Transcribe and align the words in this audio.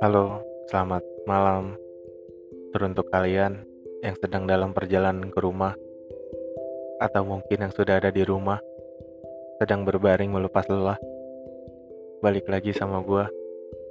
Halo, 0.00 0.40
selamat 0.72 1.04
malam. 1.28 1.76
Teruntuk 2.72 3.12
kalian 3.12 3.60
yang 4.00 4.16
sedang 4.16 4.48
dalam 4.48 4.72
perjalanan 4.72 5.28
ke 5.28 5.36
rumah, 5.44 5.76
atau 7.04 7.28
mungkin 7.28 7.68
yang 7.68 7.72
sudah 7.76 8.00
ada 8.00 8.08
di 8.08 8.24
rumah, 8.24 8.64
sedang 9.60 9.84
berbaring 9.84 10.32
melepas 10.32 10.64
lelah. 10.72 10.96
Balik 12.24 12.48
lagi 12.48 12.72
sama 12.72 13.04
gua, 13.04 13.28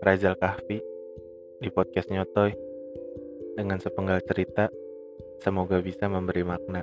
Razal 0.02 0.34
Kahfi, 0.42 0.82
di 1.62 1.70
podcast 1.70 2.10
Nyotoy, 2.10 2.58
dengan 3.54 3.78
sepenggal 3.78 4.18
cerita, 4.26 4.66
semoga 5.46 5.78
bisa 5.78 6.10
memberi 6.10 6.42
makna. 6.42 6.82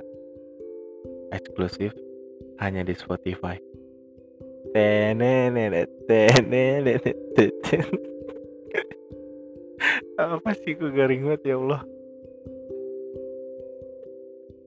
Eksklusif, 1.35 1.91
hanya 2.63 2.87
di 2.87 2.95
Spotify. 2.95 3.68
Apa 10.19 10.49
sih 10.53 10.77
gue 10.77 10.91
garing 10.93 11.25
banget 11.25 11.41
ya 11.49 11.55
Allah. 11.57 11.81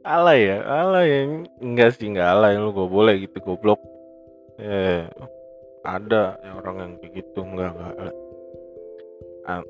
Alay 0.02 0.40
ya, 0.50 0.58
alay 0.66 1.06
ya. 1.06 1.20
Enggak 1.62 1.94
sih, 1.94 2.10
enggak 2.10 2.34
alay 2.34 2.58
lu 2.58 2.74
gue 2.74 2.88
boleh 2.90 3.14
gitu 3.22 3.38
goblok. 3.38 3.78
Eh, 4.58 5.06
ada 5.86 6.38
ya 6.42 6.50
orang 6.58 6.76
yang 6.78 6.92
kayak 6.98 7.12
gitu 7.22 7.40
enggak 7.46 7.70
enggak. 7.74 7.94
alay. 8.00 8.16
Ah, 9.46 9.62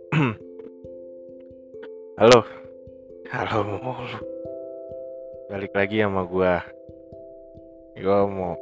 Halo. 2.20 2.40
Halo 3.32 3.58
mulu. 3.64 4.20
Balik 5.48 5.72
lagi 5.72 6.04
sama 6.04 6.28
gua. 6.28 6.60
Gua 7.96 8.28
mau 8.28 8.54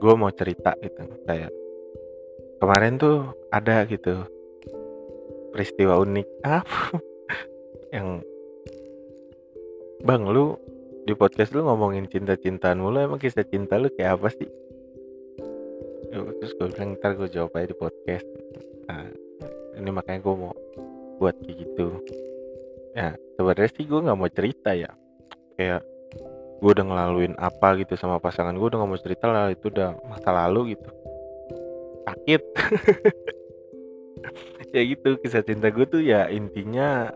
gua 0.00 0.14
mau 0.14 0.32
cerita 0.32 0.76
gitu 0.80 1.04
kayak 1.24 1.52
kemarin 2.60 2.96
tuh 2.96 3.32
ada 3.52 3.84
gitu 3.88 4.24
peristiwa 5.56 5.96
unik. 6.04 6.26
Apa? 6.44 7.00
Yang 7.88 8.08
bang 10.04 10.22
lu 10.28 10.60
di 11.08 11.16
podcast 11.16 11.56
lu 11.56 11.64
ngomongin 11.64 12.04
cinta-cintaan 12.12 12.76
mulu 12.76 13.00
emang 13.00 13.16
kisah 13.16 13.46
cinta 13.48 13.80
lu 13.80 13.88
kayak 13.94 14.20
apa 14.20 14.28
sih? 14.34 14.50
Terus 16.12 16.52
gue 16.58 16.66
bilang 16.74 16.98
ntar 16.98 17.14
gue 17.14 17.30
jawab 17.30 17.56
aja 17.56 17.72
di 17.72 17.76
podcast. 17.78 18.26
Nah 18.90 19.06
ini 19.78 19.90
makanya 19.94 20.20
gue 20.26 20.34
mau 20.34 20.52
buat 21.22 21.38
kayak 21.40 21.56
gitu. 21.62 21.86
Ya 22.92 23.14
sebenarnya 23.38 23.70
sih 23.72 23.86
gue 23.86 24.00
nggak 24.02 24.18
mau 24.18 24.30
cerita 24.30 24.74
ya. 24.74 24.90
Kayak 25.56 25.86
gue 26.56 26.70
udah 26.72 26.86
ngelaluin 26.88 27.36
apa 27.36 27.76
gitu 27.80 28.00
sama 28.00 28.16
pasangan 28.16 28.56
gue 28.56 28.64
udah 28.64 28.80
nggak 28.80 28.90
mau 28.90 29.00
cerita 29.00 29.28
lah 29.28 29.52
itu 29.52 29.68
udah 29.68 29.92
masa 30.08 30.32
lalu 30.32 30.76
gitu. 30.76 30.88
Sakit. 32.08 32.42
Ya 34.74 34.84
gitu 34.84 35.16
kisah 35.22 35.40
cinta 35.40 35.72
gue 35.72 35.86
tuh 35.88 36.04
ya 36.04 36.28
intinya 36.28 37.08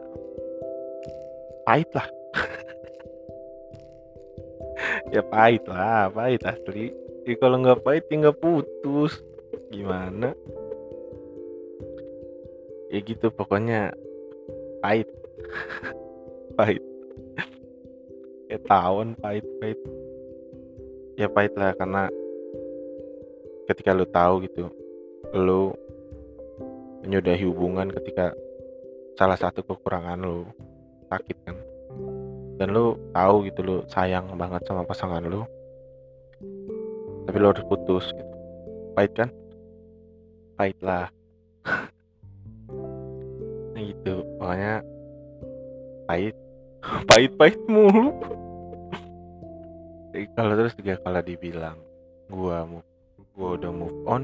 pahit 1.69 1.91
lah. 1.93 2.09
Ya 5.13 5.21
pahit 5.27 5.67
lah 5.69 6.09
pahit 6.09 6.41
asli. 6.47 6.95
Ya 7.29 7.37
kalau 7.37 7.61
nggak 7.61 7.85
pahit 7.85 8.09
ya 8.09 8.29
nggak 8.29 8.41
putus. 8.41 9.21
Gimana? 9.69 10.33
Ya 12.89 12.99
gitu 13.05 13.29
pokoknya 13.29 13.93
pahit. 14.81 15.11
Pahit 16.57 16.81
ya 18.51 18.59
tawon 18.67 19.15
pahit 19.15 19.47
pahit. 19.63 19.79
Ya 21.15 21.31
pahit 21.31 21.55
lah 21.55 21.71
karena 21.79 22.11
ketika 23.71 23.95
lu 23.95 24.03
tahu 24.11 24.43
gitu 24.43 24.67
lu 25.31 25.71
menyudahi 27.07 27.47
hubungan 27.47 27.87
ketika 27.95 28.35
salah 29.15 29.39
satu 29.39 29.63
kekurangan 29.63 30.19
lu 30.19 30.43
sakit 31.07 31.37
kan. 31.47 31.57
Dan 32.59 32.75
lu 32.75 32.99
tahu 33.15 33.47
gitu 33.47 33.61
lu 33.63 33.77
sayang 33.87 34.27
banget 34.35 34.67
sama 34.67 34.83
pasangan 34.83 35.23
lu. 35.23 35.47
Tapi 37.31 37.37
lu 37.39 37.47
harus 37.55 37.63
putus 37.71 38.11
gitu. 38.11 38.35
Pahit 38.99 39.13
kan? 39.15 39.31
Pahit 40.59 40.79
lah. 40.83 41.07
Nah, 43.71 43.87
gitu. 43.87 44.27
Makanya 44.43 44.83
pahit. 46.05 46.35
Pahit 47.09 47.33
pahit 47.39 47.61
mulu 47.71 48.13
Kalau 50.11 50.53
terus 50.59 50.75
juga 50.75 50.99
kalau 51.03 51.23
dibilang 51.23 51.79
gua 52.31 52.67
move 52.67 52.87
gua 53.35 53.49
udah 53.59 53.73
move 53.73 53.99
on 54.07 54.23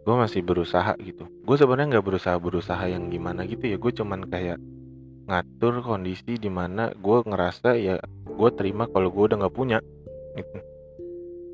gue 0.00 0.16
masih 0.16 0.40
berusaha 0.40 0.96
gitu. 1.04 1.28
Gue 1.44 1.56
sebenarnya 1.60 1.96
nggak 1.96 2.06
berusaha 2.08 2.34
berusaha 2.40 2.82
yang 2.88 3.12
gimana 3.12 3.44
gitu 3.44 3.68
ya. 3.68 3.76
Gue 3.76 3.92
cuman 3.92 4.26
kayak 4.26 4.58
ngatur 5.28 5.84
kondisi 5.84 6.40
di 6.40 6.50
mana 6.50 6.90
gue 6.96 7.18
ngerasa 7.22 7.76
ya 7.78 8.00
gue 8.26 8.50
terima 8.56 8.88
kalau 8.90 9.12
gue 9.12 9.24
udah 9.30 9.36
nggak 9.44 9.54
punya 9.54 9.78
gitu. 10.34 10.58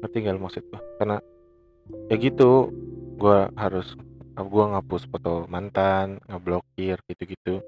Ngerti 0.00 0.16
gak 0.24 0.38
maksud 0.38 0.62
gue 0.72 0.80
karena 1.02 1.18
ya 2.08 2.16
gitu 2.16 2.70
gue 3.18 3.38
harus 3.58 3.92
gue 4.36 4.64
ngapus 4.72 5.02
foto 5.08 5.48
mantan 5.48 6.20
ngeblokir 6.28 7.00
gitu-gitu 7.08 7.64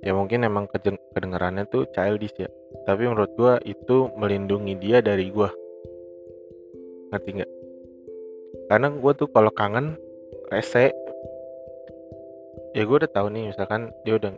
ya 0.00 0.12
mungkin 0.16 0.48
emang 0.48 0.64
keden- 0.72 1.00
kedengarannya 1.12 1.68
tuh 1.68 1.84
childish 1.92 2.36
ya. 2.40 2.48
Tapi 2.88 3.04
menurut 3.04 3.32
gue 3.36 3.52
itu 3.68 4.08
melindungi 4.16 4.74
dia 4.80 5.04
dari 5.04 5.28
gue 5.28 5.50
ngerti 7.12 7.30
nggak? 7.40 7.52
Karena 8.70 8.88
gue 8.94 9.12
tuh 9.18 9.28
kalau 9.30 9.52
kangen 9.52 9.98
rese. 10.48 10.94
Ya 12.70 12.86
gue 12.86 12.96
udah 13.02 13.10
tahu 13.10 13.34
nih 13.34 13.50
misalkan 13.50 13.90
dia 14.06 14.14
udah 14.14 14.30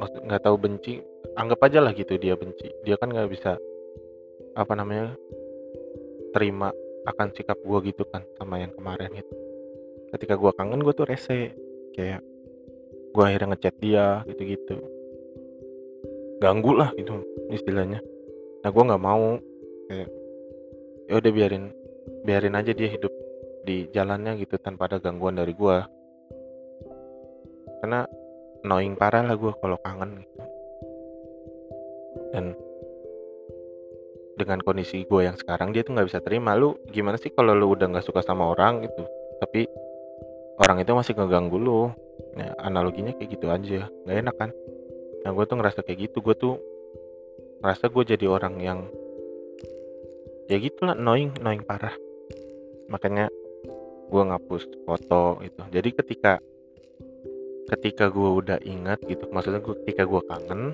maksud 0.00 0.24
nggak 0.24 0.42
tahu 0.44 0.56
benci 0.56 1.04
anggap 1.36 1.60
aja 1.68 1.84
lah 1.84 1.92
gitu 1.92 2.16
dia 2.16 2.34
benci. 2.34 2.72
Dia 2.82 2.96
kan 2.96 3.12
nggak 3.12 3.28
bisa 3.28 3.60
apa 4.56 4.72
namanya 4.72 5.12
terima 6.32 6.72
akan 7.06 7.28
sikap 7.36 7.60
gue 7.60 7.78
gitu 7.92 8.02
kan 8.08 8.24
sama 8.40 8.58
yang 8.58 8.72
kemarin 8.72 9.12
gitu. 9.14 9.34
Ketika 10.16 10.34
gue 10.34 10.50
kangen 10.56 10.80
gue 10.82 10.94
tuh 10.96 11.06
rese. 11.06 11.52
Kayak 11.96 12.20
gue 13.12 13.22
akhirnya 13.24 13.54
ngechat 13.54 13.74
dia 13.78 14.24
gitu-gitu. 14.26 14.76
Ganggu 16.42 16.72
lah 16.76 16.90
gitu 16.96 17.22
istilahnya. 17.52 18.00
Nah 18.62 18.70
gue 18.72 18.82
nggak 18.82 19.02
mau 19.02 19.38
kayak 19.86 20.10
ya 21.06 21.14
udah 21.22 21.30
biarin 21.30 21.70
biarin 22.26 22.58
aja 22.58 22.74
dia 22.74 22.90
hidup 22.90 23.14
di 23.66 23.90
jalannya 23.90 24.38
gitu 24.38 24.58
tanpa 24.62 24.86
ada 24.86 25.02
gangguan 25.02 25.34
dari 25.34 25.50
gua. 25.54 25.82
Karena 27.82 28.06
annoying 28.62 28.94
parah 28.94 29.26
lah 29.26 29.34
gua 29.34 29.54
kalau 29.58 29.78
kangen 29.82 30.22
gitu. 30.22 30.42
Dan 32.30 32.44
dengan 34.36 34.60
kondisi 34.60 35.08
gue 35.08 35.24
yang 35.24 35.34
sekarang 35.34 35.72
dia 35.72 35.82
tuh 35.82 35.98
nggak 35.98 36.08
bisa 36.12 36.20
terima. 36.22 36.54
Lu 36.54 36.78
gimana 36.92 37.18
sih 37.18 37.32
kalau 37.34 37.56
lu 37.56 37.74
udah 37.74 37.90
nggak 37.90 38.06
suka 38.06 38.22
sama 38.22 38.54
orang 38.54 38.86
gitu. 38.86 39.02
Tapi 39.42 39.66
orang 40.60 40.82
itu 40.82 40.92
masih 40.92 41.12
ngeganggu 41.16 41.56
lu. 41.60 41.92
Ya 42.36 42.52
analoginya 42.60 43.12
kayak 43.16 43.30
gitu 43.36 43.46
aja. 43.48 43.88
Nggak 44.04 44.16
enak 44.24 44.36
kan? 44.36 44.50
Nah 45.24 45.30
gue 45.32 45.44
tuh 45.48 45.56
ngerasa 45.56 45.80
kayak 45.84 45.98
gitu. 46.10 46.20
Gue 46.20 46.36
tuh 46.36 46.54
ngerasa 47.64 47.88
gue 47.88 48.02
jadi 48.16 48.26
orang 48.28 48.54
yang 48.60 48.80
ya 50.46 50.56
gitulah 50.60 50.94
annoying 50.94 51.32
annoying 51.40 51.64
parah. 51.64 51.94
Makanya 52.92 53.32
gue 54.06 54.22
ngapus 54.22 54.62
foto 54.86 55.42
itu. 55.42 55.62
Jadi 55.72 55.88
ketika 55.96 56.38
ketika 57.66 58.06
gue 58.06 58.30
udah 58.30 58.62
ingat 58.62 59.02
gitu 59.10 59.26
maksudnya 59.34 59.58
gue 59.58 59.74
ketika 59.82 60.06
gue 60.06 60.22
kangen 60.30 60.70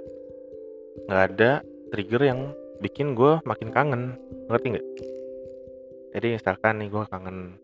nggak 1.08 1.22
ada 1.32 1.64
trigger 1.88 2.22
yang 2.28 2.40
bikin 2.84 3.14
gue 3.16 3.40
makin 3.48 3.72
kangen. 3.72 4.18
Ngerti 4.50 4.66
nggak? 4.76 4.86
Jadi 6.12 6.26
misalkan 6.36 6.74
nih 6.84 6.88
gue 6.92 7.04
kangen 7.08 7.56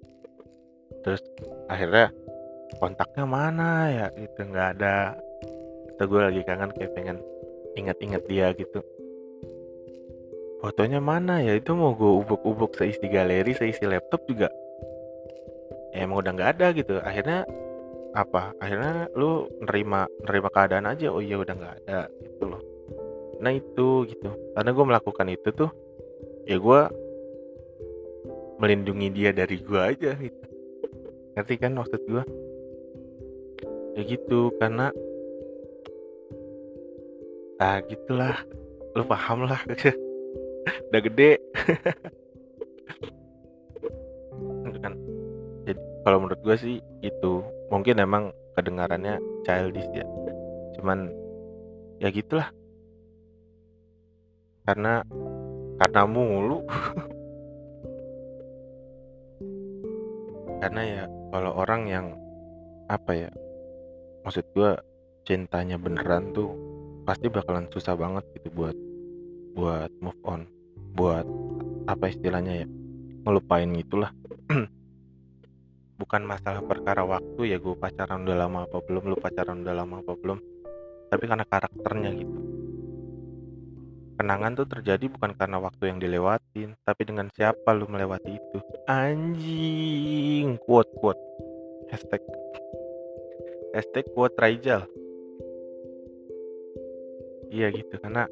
terus 1.04 1.22
akhirnya 1.70 2.12
kontaknya 2.78 3.24
mana 3.24 3.70
ya 3.88 4.06
gitu. 4.14 4.44
Nggak 4.48 4.68
ada 4.78 5.16
atau 5.96 6.04
gue 6.06 6.20
lagi 6.20 6.42
kangen 6.46 6.70
kayak 6.76 6.92
pengen 6.94 7.18
ingat-ingat 7.74 8.22
dia 8.30 8.52
gitu. 8.54 8.80
Fotonya 10.58 10.98
mana 10.98 11.40
ya? 11.40 11.54
Itu 11.54 11.78
mau 11.78 11.94
gue 11.94 12.12
ubuk-ubuk 12.26 12.74
seisi 12.74 13.06
galeri 13.06 13.54
seisi 13.54 13.86
laptop 13.86 14.26
juga 14.26 14.50
ya 15.92 16.04
emang 16.04 16.20
udah 16.22 16.32
nggak 16.36 16.50
ada 16.58 16.66
gitu. 16.76 16.94
Akhirnya 17.00 17.48
apa? 18.14 18.52
Akhirnya 18.62 19.08
lu 19.16 19.48
nerima 19.64 20.06
nerima 20.24 20.48
keadaan 20.52 20.86
aja 20.88 21.10
oh 21.10 21.22
iya 21.22 21.40
udah 21.40 21.54
nggak 21.54 21.74
ada 21.84 22.00
gitu 22.22 22.44
loh. 22.46 22.62
Nah 23.42 23.52
itu 23.54 24.06
gitu. 24.06 24.30
Karena 24.54 24.70
gue 24.70 24.84
melakukan 24.84 25.26
itu 25.32 25.48
tuh 25.54 25.70
ya 26.48 26.56
gue 26.56 26.80
melindungi 28.58 29.08
dia 29.14 29.30
dari 29.30 29.62
gue 29.62 29.80
aja 29.80 30.18
gitu 30.18 30.47
ngerti 31.38 31.54
kan 31.54 31.78
maksud 31.78 32.02
gue 32.02 32.24
ya 33.94 34.02
gitu 34.02 34.50
karena 34.58 34.90
ah 37.58 37.82
gitulah. 37.82 38.38
Lu 38.94 39.02
paham 39.06 39.46
lah. 39.46 39.62
Udah 40.90 41.00
gede. 41.02 41.38
Kalau 46.08 46.24
menurut 46.24 46.40
gue 46.40 46.56
sih 46.56 46.80
itu 47.04 47.44
mungkin 47.68 48.00
emang 48.00 48.32
kedengarannya 48.56 49.20
childish 49.44 49.92
ya. 49.92 50.08
Cuman 50.80 51.12
ya 52.00 52.08
gitulah. 52.08 52.48
Karena 54.64 55.04
karena 55.76 56.02
mulu. 56.08 56.64
Karena 60.64 60.80
ya 60.80 61.04
kalau 61.28 61.52
orang 61.56 61.82
yang 61.88 62.06
apa 62.88 63.28
ya 63.28 63.30
maksud 64.24 64.44
gue 64.56 64.70
cintanya 65.28 65.76
beneran 65.76 66.32
tuh 66.32 66.56
pasti 67.04 67.28
bakalan 67.28 67.68
susah 67.68 67.96
banget 67.96 68.24
gitu 68.36 68.48
buat 68.52 68.76
buat 69.52 69.92
move 70.00 70.22
on 70.24 70.48
buat 70.96 71.24
apa 71.88 72.10
istilahnya 72.12 72.64
ya 72.64 72.68
ngelupain 73.24 73.68
gitulah. 73.76 74.12
Bukan 76.00 76.22
masalah 76.24 76.62
perkara 76.62 77.02
waktu 77.04 77.52
ya 77.52 77.58
gue 77.58 77.74
pacaran 77.74 78.24
udah 78.24 78.36
lama 78.46 78.64
apa 78.64 78.78
belum 78.80 79.12
lu 79.12 79.16
pacaran 79.18 79.66
udah 79.66 79.74
lama 79.74 80.00
apa 80.00 80.14
belum 80.14 80.38
tapi 81.08 81.24
karena 81.26 81.44
karakternya 81.48 82.10
gitu 82.14 82.36
kenangan 84.18 84.58
tuh 84.58 84.66
terjadi 84.66 85.06
bukan 85.06 85.38
karena 85.38 85.62
waktu 85.62 85.94
yang 85.94 86.02
dilewatin 86.02 86.74
tapi 86.82 87.06
dengan 87.06 87.30
siapa 87.30 87.70
lu 87.70 87.86
melewati 87.86 88.34
itu? 88.34 88.58
Anjing 88.90 90.58
quote 90.66 90.90
quote. 90.98 91.22
Hashtag. 91.94 92.20
Hashtag 93.72 94.10
quote 94.10 94.34
Raijal. 94.34 94.82
Iya 97.48 97.70
gitu 97.72 97.94
karena 98.02 98.26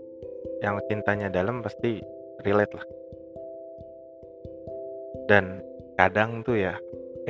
yang 0.61 0.83
cintanya 0.91 1.31
dalam 1.31 1.63
pasti 1.63 2.03
relate 2.43 2.75
lah. 2.75 2.87
Dan 5.31 5.63
kadang 5.95 6.43
tuh 6.43 6.59
ya 6.59 6.75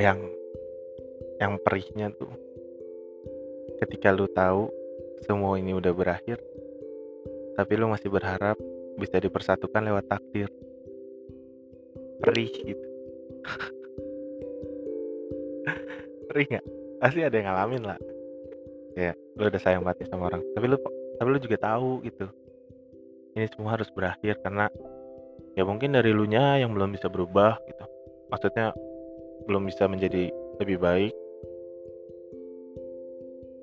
yang 0.00 0.18
yang 1.36 1.60
perihnya 1.60 2.08
tuh 2.16 2.32
ketika 3.84 4.10
lu 4.10 4.24
tahu 4.32 4.72
semua 5.28 5.60
ini 5.60 5.76
udah 5.76 5.92
berakhir 5.92 6.40
tapi 7.56 7.72
lu 7.80 7.88
masih 7.88 8.12
berharap 8.12 8.56
bisa 9.00 9.16
dipersatukan 9.16 9.80
lewat 9.80 10.04
takdir. 10.08 10.48
Perih 12.20 12.52
gitu. 12.52 12.86
Perih 16.28 16.46
nggak? 16.52 16.64
Pasti 17.00 17.20
ada 17.24 17.36
yang 17.36 17.48
ngalamin 17.48 17.82
lah. 17.84 17.98
Ya 18.96 19.12
lu 19.36 19.48
udah 19.48 19.60
sayang 19.60 19.84
banget 19.84 20.08
sama 20.08 20.32
orang. 20.32 20.44
Tapi 20.56 20.66
lu 20.68 20.76
tapi 21.16 21.28
lu 21.32 21.38
juga 21.40 21.56
tahu 21.60 22.04
gitu. 22.04 22.28
Ini 23.36 23.48
semua 23.52 23.76
harus 23.76 23.88
berakhir 23.92 24.40
karena 24.40 24.68
ya 25.56 25.64
mungkin 25.64 25.92
dari 25.92 26.12
lu 26.12 26.24
nya 26.24 26.60
yang 26.60 26.72
belum 26.72 26.92
bisa 26.92 27.08
berubah 27.08 27.60
gitu. 27.68 27.84
Maksudnya 28.32 28.72
belum 29.48 29.68
bisa 29.68 29.88
menjadi 29.88 30.32
lebih 30.60 30.80
baik. 30.80 31.12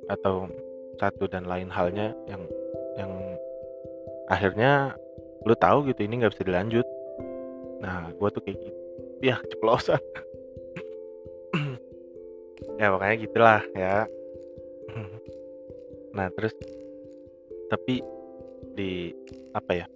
Atau 0.10 0.50
satu 1.02 1.26
dan 1.26 1.50
lain 1.50 1.74
halnya 1.74 2.14
yang 2.30 2.46
yang 2.98 3.12
akhirnya 4.32 4.96
lu 5.44 5.56
tahu 5.60 5.88
gitu 5.92 6.08
ini 6.08 6.24
nggak 6.24 6.34
bisa 6.36 6.48
dilanjut. 6.48 6.88
Nah 7.84 8.12
gue 8.16 8.30
tuh 8.32 8.42
kayak 8.44 8.58
gitu. 8.60 8.80
Ya 9.24 9.40
keceplosan. 9.40 10.04
Ya 12.76 12.92
makanya 12.92 13.16
gitulah 13.24 13.62
ya. 13.76 14.08
Nah 16.18 16.30
terus 16.38 16.54
tapi 17.74 18.06
di 18.78 19.10
apa 19.58 19.72
ya 19.74 19.88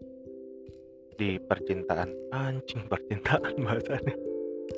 di 1.17 1.37
percintaan 1.37 2.09
anjing 2.33 2.87
percintaan 2.89 3.53
bahasanya. 3.65 4.15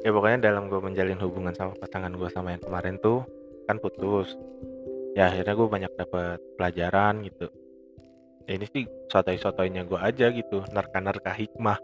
Ya 0.04 0.10
pokoknya 0.12 0.52
dalam 0.52 0.68
gue 0.68 0.82
menjalin 0.82 1.20
hubungan 1.22 1.54
sama 1.56 1.74
pasangan 1.80 2.12
gue 2.12 2.30
sama 2.32 2.58
yang 2.58 2.64
kemarin 2.64 2.98
tuh 3.00 3.24
kan 3.70 3.78
putus. 3.80 4.34
Ya 5.14 5.30
akhirnya 5.32 5.54
gue 5.56 5.68
banyak 5.68 5.92
dapat 5.96 6.40
pelajaran 6.58 7.24
gitu 7.24 7.48
ya 8.50 8.58
ini 8.58 8.66
sih 8.66 8.90
sotoy-sotoynya 9.14 9.86
gue 9.86 10.00
aja 10.02 10.34
gitu 10.34 10.66
nerka-nerka 10.74 11.30
hikmah. 11.38 11.78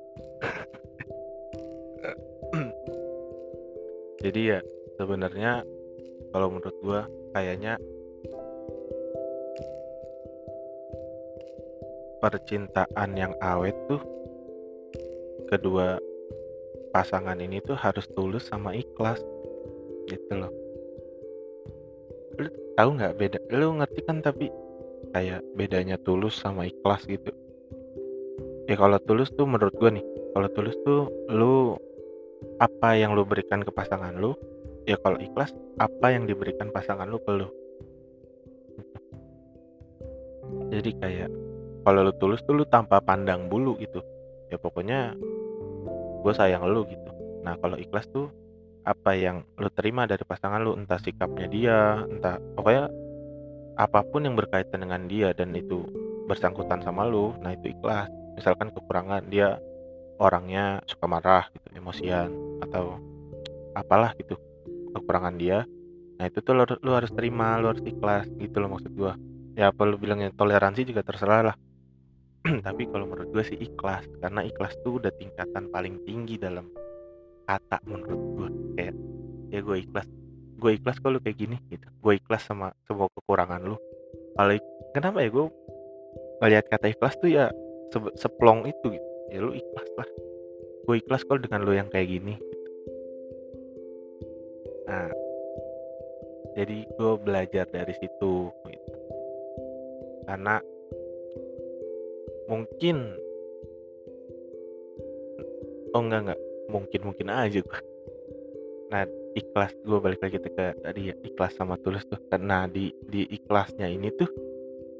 Jadi 4.26 4.42
ya 4.50 4.66
sebenarnya 4.98 5.62
kalau 6.34 6.50
menurut 6.50 6.74
gue 6.82 7.06
kayaknya 7.38 7.78
percintaan 12.18 13.14
yang 13.14 13.38
awet 13.46 13.78
tuh 13.86 14.02
kedua 15.46 16.02
pasangan 16.90 17.38
ini 17.38 17.62
tuh 17.62 17.78
harus 17.78 18.10
tulus 18.18 18.50
sama 18.50 18.74
ikhlas 18.74 19.22
gitu 20.10 20.34
loh. 20.34 20.50
Lu 22.42 22.50
tahu 22.74 22.90
nggak 22.98 23.22
beda? 23.22 23.38
Lu 23.54 23.78
ngerti 23.78 24.02
kan 24.02 24.26
tapi 24.26 24.50
kayak 25.16 25.40
bedanya 25.56 25.96
tulus 26.04 26.36
sama 26.36 26.68
ikhlas 26.68 27.08
gitu. 27.08 27.32
Ya 28.68 28.76
kalau 28.76 29.00
tulus 29.08 29.32
tuh 29.32 29.48
menurut 29.48 29.72
gue 29.80 29.88
nih 29.96 30.06
kalau 30.36 30.52
tulus 30.52 30.76
tuh 30.84 31.08
lu 31.32 31.80
apa 32.60 33.00
yang 33.00 33.16
lu 33.16 33.24
berikan 33.24 33.64
ke 33.64 33.72
pasangan 33.72 34.12
lu 34.20 34.36
ya 34.84 35.00
kalau 35.00 35.16
ikhlas 35.16 35.56
apa 35.80 36.12
yang 36.12 36.28
diberikan 36.28 36.68
pasangan 36.68 37.08
lu 37.08 37.24
ke 37.24 37.32
lu. 37.32 37.48
Jadi 40.76 40.92
kayak 41.00 41.32
kalau 41.88 42.12
lu 42.12 42.14
tulus 42.20 42.44
tuh 42.44 42.60
lu 42.60 42.68
tanpa 42.68 43.00
pandang 43.00 43.48
bulu 43.48 43.80
gitu. 43.80 44.04
Ya 44.52 44.60
pokoknya 44.60 45.16
gue 46.28 46.34
sayang 46.36 46.68
lu 46.68 46.84
gitu. 46.92 47.10
Nah 47.48 47.56
kalau 47.64 47.80
ikhlas 47.80 48.12
tuh 48.12 48.28
apa 48.84 49.16
yang 49.16 49.48
lu 49.64 49.72
terima 49.72 50.04
dari 50.04 50.28
pasangan 50.28 50.60
lu 50.60 50.76
entah 50.76 51.00
sikapnya 51.00 51.48
dia 51.48 52.04
entah 52.06 52.38
pokoknya 52.60 52.92
apa 53.76 54.04
pun 54.08 54.24
yang 54.24 54.36
berkaitan 54.40 54.84
dengan 54.88 55.08
dia 55.08 55.36
dan 55.36 55.52
itu 55.52 55.84
bersangkutan 56.26 56.82
sama 56.82 57.06
lu 57.08 57.36
nah 57.44 57.52
itu 57.54 57.72
ikhlas. 57.72 58.10
Misalkan 58.36 58.72
kekurangan 58.76 59.28
dia 59.32 59.60
orangnya 60.20 60.84
suka 60.88 61.08
marah 61.08 61.48
gitu 61.52 61.68
emosian 61.76 62.32
atau 62.64 63.00
apalah 63.76 64.16
gitu 64.16 64.40
kekurangan 64.96 65.36
dia 65.36 65.68
nah 66.16 66.32
itu 66.32 66.40
tuh 66.40 66.56
lu, 66.56 66.64
lu 66.80 66.96
harus 66.96 67.12
terima 67.12 67.60
lu 67.60 67.76
harus 67.76 67.84
ikhlas 67.84 68.32
gitu 68.40 68.64
loh 68.64 68.72
maksud 68.76 68.92
gua. 68.96 69.20
Ya 69.56 69.72
apa 69.72 69.88
lu 69.88 69.96
bilangnya 69.96 70.32
toleransi 70.36 70.84
juga 70.88 71.04
terserah 71.04 71.52
lah. 71.52 71.56
Tapi 72.68 72.84
kalau 72.92 73.10
menurut 73.10 73.32
gue 73.32 73.44
sih 73.44 73.58
ikhlas 73.58 74.06
karena 74.22 74.46
ikhlas 74.46 74.76
tuh 74.86 75.02
udah 75.02 75.12
tingkatan 75.18 75.72
paling 75.74 75.98
tinggi 76.06 76.38
dalam 76.38 76.70
kata 77.46 77.78
menurut 77.86 78.22
gue 78.38 78.50
kayak 78.78 78.96
ya 79.54 79.60
gue 79.62 79.78
ikhlas 79.82 80.08
gue 80.56 80.72
ikhlas 80.80 80.98
kalau 81.04 81.20
kayak 81.20 81.38
gini 81.38 81.58
gitu. 81.68 81.88
Gue 82.00 82.18
ikhlas 82.20 82.48
sama 82.48 82.72
semua 82.88 83.12
kekurangan 83.12 83.62
lu. 83.62 83.78
Kalau 84.36 84.56
kenapa 84.96 85.24
ya 85.24 85.30
gue 85.32 85.46
melihat 86.44 86.66
kata 86.72 86.92
ikhlas 86.92 87.16
tuh 87.20 87.30
ya 87.32 87.52
se 87.92 88.00
seplong 88.20 88.68
itu 88.68 88.96
gitu. 88.96 89.10
Ya 89.32 89.40
lu 89.44 89.52
ikhlas 89.52 89.90
lah. 90.00 90.10
Gue 90.88 90.96
ikhlas 91.04 91.24
kalau 91.28 91.40
dengan 91.44 91.64
lu 91.64 91.76
yang 91.76 91.92
kayak 91.92 92.08
gini 92.08 92.36
gitu. 92.40 92.70
nah. 94.88 95.12
Jadi 96.56 96.88
gue 96.88 97.14
belajar 97.20 97.68
dari 97.68 97.94
situ 98.00 98.48
gitu. 98.48 98.94
karena 100.26 100.58
mungkin 102.48 103.14
oh 105.92 106.02
enggak 106.02 106.22
enggak. 106.26 106.42
Mungkin 106.66 107.02
mungkin 107.06 107.28
aja 107.30 107.60
gue 107.62 107.82
nah 108.86 109.02
ikhlas 109.36 109.76
gue 109.84 110.00
balik 110.00 110.24
lagi 110.24 110.40
ke 110.40 110.50
tadi 110.56 111.12
ya 111.12 111.16
ikhlas 111.28 111.54
sama 111.60 111.76
tulus 111.84 112.08
tuh. 112.08 112.20
Karena 112.32 112.66
di 112.66 112.90
di 113.12 113.28
ikhlasnya 113.28 113.92
ini 113.92 114.10
tuh 114.16 114.32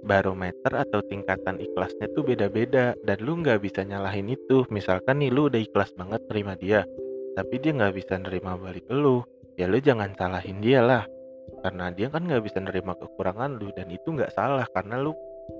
barometer 0.06 0.70
atau 0.70 1.02
tingkatan 1.08 1.58
ikhlasnya 1.58 2.12
tuh 2.14 2.22
beda-beda 2.22 2.94
dan 3.08 3.18
lu 3.24 3.40
nggak 3.42 3.64
bisa 3.64 3.82
nyalahin 3.82 4.30
itu. 4.30 4.68
Misalkan 4.70 5.24
nih 5.24 5.32
lu 5.32 5.48
udah 5.48 5.62
ikhlas 5.64 5.96
banget 5.96 6.22
terima 6.30 6.54
dia 6.60 6.84
tapi 7.36 7.60
dia 7.60 7.76
nggak 7.76 7.94
bisa 8.00 8.16
nerima 8.16 8.56
balik 8.56 8.88
lu 8.88 9.20
ya 9.60 9.68
lu 9.68 9.78
jangan 9.84 10.16
salahin 10.16 10.64
dia 10.64 10.80
lah. 10.80 11.04
Karena 11.62 11.92
dia 11.92 12.08
kan 12.10 12.26
nggak 12.26 12.44
bisa 12.46 12.60
nerima 12.64 12.96
kekurangan 12.96 13.60
lu 13.60 13.70
dan 13.76 13.92
itu 13.92 14.08
nggak 14.08 14.32
salah 14.34 14.66
karena 14.72 15.02
lu 15.02 15.12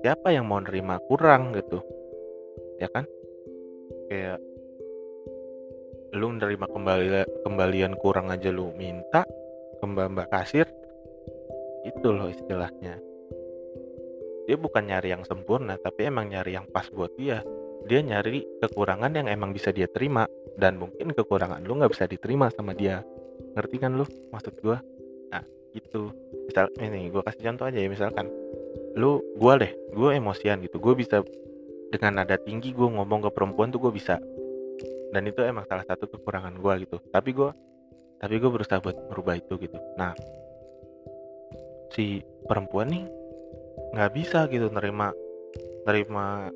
siapa 0.02 0.32
yang 0.34 0.48
mau 0.48 0.58
nerima 0.58 0.98
kurang 1.06 1.52
gitu 1.54 1.80
ya 2.80 2.88
kan? 2.90 3.04
Kayak 4.08 4.38
lu 6.16 6.32
nerima 6.32 6.64
kembali 6.64 7.44
kembalian 7.44 7.92
kurang 8.00 8.32
aja 8.32 8.48
lu 8.48 8.72
minta 8.72 9.28
ke 9.76 9.84
mbak 9.84 10.08
mbak 10.16 10.28
kasir 10.32 10.64
itu 11.84 12.08
loh 12.08 12.32
istilahnya. 12.32 12.98
Dia 14.48 14.56
bukan 14.56 14.88
nyari 14.88 15.12
yang 15.12 15.22
sempurna 15.28 15.76
tapi 15.76 16.08
emang 16.08 16.32
nyari 16.32 16.56
yang 16.56 16.66
pas 16.72 16.88
buat 16.90 17.12
dia. 17.14 17.44
Dia 17.86 18.02
nyari 18.02 18.42
kekurangan 18.64 19.12
yang 19.14 19.28
emang 19.30 19.54
bisa 19.54 19.70
dia 19.70 19.86
terima 19.86 20.26
dan 20.58 20.80
mungkin 20.80 21.14
kekurangan 21.14 21.62
lu 21.62 21.78
nggak 21.78 21.92
bisa 21.92 22.08
diterima 22.08 22.50
sama 22.50 22.74
dia. 22.74 23.04
Ngerti 23.54 23.76
kan 23.78 23.94
lu 23.94 24.08
maksud 24.32 24.58
gua? 24.64 24.80
Nah 25.30 25.44
itu 25.76 26.10
misal 26.48 26.72
ini 26.80 27.12
gua 27.12 27.22
kasih 27.28 27.52
contoh 27.52 27.68
aja 27.68 27.78
ya 27.78 27.86
misalkan. 27.92 28.26
Lu 28.98 29.22
gua 29.38 29.60
deh 29.60 29.70
gua 29.94 30.16
emosian 30.16 30.58
gitu. 30.64 30.82
Gua 30.82 30.96
bisa 30.98 31.22
dengan 31.92 32.24
nada 32.24 32.34
tinggi 32.40 32.74
gua 32.74 32.90
ngomong 32.90 33.28
ke 33.28 33.30
perempuan 33.30 33.70
tuh 33.70 33.78
gua 33.78 33.92
bisa 33.94 34.18
dan 35.10 35.22
itu 35.26 35.40
emang 35.42 35.66
salah 35.68 35.84
satu 35.86 36.10
kekurangan 36.10 36.58
gue 36.58 36.72
gitu. 36.86 36.96
Tapi 37.10 37.30
gue 37.34 37.50
tapi 38.16 38.34
gue 38.40 38.50
berusaha 38.50 38.80
buat 38.80 38.96
merubah 39.12 39.36
itu 39.36 39.54
gitu. 39.60 39.78
Nah 40.00 40.16
si 41.92 42.24
perempuan 42.48 42.90
nih 42.90 43.04
nggak 43.94 44.12
bisa 44.12 44.48
gitu 44.50 44.68
nerima 44.72 45.12
nerima 45.86 46.50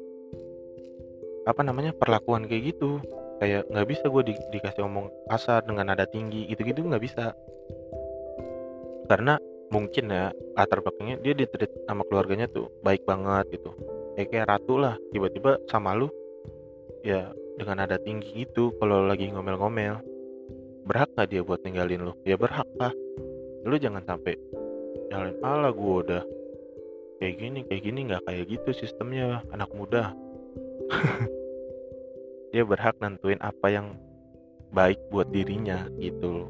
apa 1.46 1.60
namanya 1.62 1.94
perlakuan 1.94 2.48
kayak 2.48 2.76
gitu. 2.76 3.00
Kayak 3.40 3.64
nggak 3.72 3.88
bisa 3.88 4.04
gue 4.12 4.22
di, 4.28 4.34
dikasih 4.52 4.84
ngomong 4.84 5.08
kasar 5.32 5.64
dengan 5.64 5.88
nada 5.88 6.04
tinggi 6.04 6.44
gitu 6.50 6.60
gitu 6.66 6.84
nggak 6.84 7.04
bisa. 7.04 7.32
Karena 9.08 9.40
mungkin 9.70 10.10
ya 10.10 10.34
latar 10.58 10.82
belakangnya 10.82 11.22
dia 11.22 11.32
ditreat 11.32 11.70
sama 11.86 12.02
keluarganya 12.10 12.50
tuh 12.50 12.68
baik 12.84 13.06
banget 13.06 13.48
gitu. 13.56 13.72
Kayak 14.18 14.28
kayak 14.28 14.46
ratu 14.50 14.74
lah 14.76 14.94
tiba-tiba 15.14 15.56
sama 15.70 15.96
lu 15.96 16.12
ya 17.00 17.32
dengan 17.60 17.84
nada 17.84 18.00
tinggi 18.00 18.48
gitu 18.48 18.72
kalau 18.80 19.04
lagi 19.04 19.28
ngomel-ngomel. 19.28 20.00
Berhak 20.88 21.12
nggak 21.12 21.28
dia 21.28 21.44
buat 21.44 21.60
ninggalin 21.60 22.08
lu? 22.08 22.16
Ya 22.24 22.40
berhak 22.40 22.64
lah. 22.80 22.88
Lu 23.68 23.76
jangan 23.76 24.00
sampai 24.08 24.40
nyalain 25.12 25.36
ala 25.44 25.68
gue 25.68 25.94
udah. 26.08 26.24
Kayak 27.20 27.34
gini 27.36 27.60
kayak 27.68 27.82
gini 27.84 28.00
nggak 28.08 28.24
kayak 28.24 28.48
gitu 28.48 28.70
sistemnya 28.72 29.44
anak 29.52 29.68
muda. 29.76 30.16
Dia 32.50 32.64
berhak 32.64 32.96
nentuin 32.98 33.36
apa 33.44 33.68
yang 33.68 33.92
baik 34.72 34.96
buat 35.12 35.28
dirinya 35.28 35.84
gitu 36.00 36.48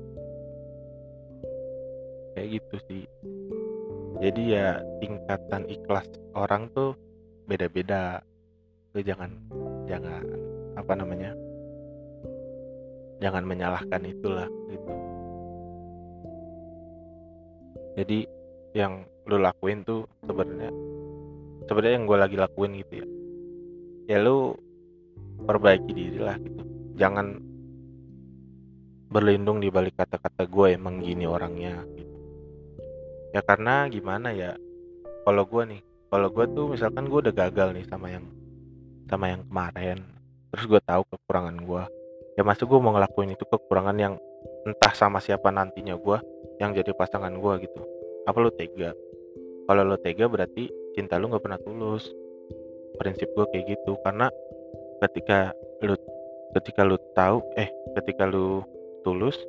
kayak 2.38 2.56
gitu 2.56 2.76
sih. 2.88 3.04
Jadi 4.22 4.56
ya 4.56 4.80
tingkatan 5.02 5.68
ikhlas 5.68 6.08
orang 6.32 6.72
tuh 6.72 6.96
beda-beda. 7.44 8.22
Lu 8.96 9.04
jangan 9.04 9.28
jangan 9.84 10.49
apa 10.80 10.92
namanya 10.96 11.36
jangan 13.20 13.44
menyalahkan 13.44 14.00
itulah 14.08 14.48
gitu. 14.72 14.92
Jadi 18.00 18.18
yang 18.72 19.04
lu 19.28 19.36
lakuin 19.36 19.84
tuh 19.84 20.08
sebenarnya 20.24 20.72
sebenarnya 21.68 21.94
yang 22.00 22.06
gue 22.08 22.18
lagi 22.18 22.36
lakuin 22.40 22.72
gitu 22.80 22.94
ya 23.04 23.06
ya 24.10 24.18
lu 24.18 24.56
perbaiki 25.44 25.92
diri 25.92 26.18
lah 26.18 26.36
gitu. 26.40 26.64
Jangan 26.98 27.38
berlindung 29.10 29.58
di 29.58 29.68
balik 29.70 29.98
kata-kata 29.98 30.46
gue 30.46 30.66
emang 30.74 31.02
gini 31.02 31.26
orangnya 31.26 31.82
gitu. 31.94 32.16
Ya 33.36 33.44
karena 33.44 33.86
gimana 33.86 34.34
ya 34.34 34.56
kalau 35.22 35.44
gue 35.46 35.62
nih 35.76 35.82
kalau 36.10 36.28
gue 36.32 36.46
tuh 36.50 36.66
misalkan 36.74 37.06
gue 37.06 37.18
udah 37.28 37.34
gagal 37.34 37.70
nih 37.76 37.86
sama 37.86 38.10
yang 38.10 38.26
sama 39.06 39.30
yang 39.30 39.42
kemarin 39.46 39.98
terus 40.50 40.64
gue 40.66 40.80
tahu 40.82 41.02
kekurangan 41.06 41.56
gue 41.56 41.82
ya 42.38 42.42
masuk 42.46 42.70
gue 42.70 42.80
mau 42.82 42.94
ngelakuin 42.94 43.34
itu 43.34 43.44
kekurangan 43.46 43.96
yang 43.98 44.14
entah 44.64 44.92
sama 44.92 45.18
siapa 45.22 45.48
nantinya 45.48 45.96
gue 45.96 46.18
yang 46.60 46.76
jadi 46.76 46.92
pasangan 46.92 47.32
gue 47.40 47.52
gitu. 47.64 47.82
Apa 48.28 48.36
lu 48.38 48.52
tega? 48.52 48.92
Kalau 49.64 49.82
lu 49.84 49.96
tega 50.00 50.28
berarti 50.28 50.68
cinta 50.92 51.16
lu 51.16 51.32
nggak 51.32 51.42
pernah 51.42 51.60
tulus. 51.64 52.04
Prinsip 53.00 53.32
gue 53.32 53.46
kayak 53.48 53.64
gitu 53.76 53.96
karena 54.04 54.28
ketika 55.00 55.56
lu 55.80 55.96
ketika 56.52 56.84
lu 56.84 57.00
tahu 57.16 57.40
eh 57.56 57.72
ketika 57.96 58.28
lu 58.28 58.60
tulus 59.00 59.40